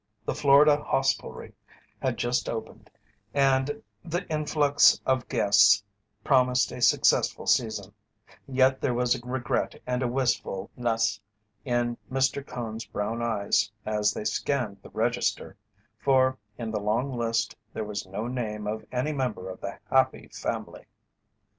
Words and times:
The 0.25 0.33
Florida 0.33 0.77
hostelry 0.77 1.53
had 2.01 2.17
just 2.17 2.49
opened 2.49 2.89
and 3.35 3.83
the 4.03 4.27
influx 4.29 4.99
of 5.05 5.27
guests 5.27 5.83
promised 6.23 6.71
a 6.71 6.81
successful 6.81 7.45
season, 7.45 7.93
yet 8.47 8.81
there 8.81 8.95
was 8.95 9.13
a 9.13 9.23
regret 9.23 9.79
and 9.85 10.01
a 10.01 10.07
wistfulness 10.07 11.21
in 11.65 11.99
Mr. 12.11 12.43
Cone's 12.43 12.85
brown 12.85 13.21
eyes 13.21 13.69
as 13.85 14.11
they 14.11 14.23
scanned 14.23 14.79
the 14.81 14.89
register, 14.89 15.55
for 15.99 16.35
in 16.57 16.71
the 16.71 16.79
long 16.79 17.13
list 17.15 17.55
there 17.71 17.83
was 17.85 18.07
no 18.07 18.25
name 18.25 18.65
of 18.65 18.83
any 18.91 19.11
member 19.13 19.51
of 19.51 19.61
The 19.61 19.77
Happy 19.87 20.29
Family. 20.29 20.85